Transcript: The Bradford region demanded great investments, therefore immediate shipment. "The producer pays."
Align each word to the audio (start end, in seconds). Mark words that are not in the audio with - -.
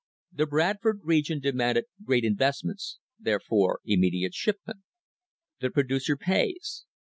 The 0.31 0.47
Bradford 0.47 1.01
region 1.03 1.39
demanded 1.39 1.85
great 2.03 2.23
investments, 2.23 2.97
therefore 3.19 3.81
immediate 3.85 4.33
shipment. 4.33 4.79
"The 5.59 5.69
producer 5.69 6.17
pays." 6.17 6.85